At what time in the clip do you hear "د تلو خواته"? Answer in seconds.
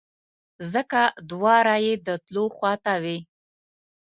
2.05-2.93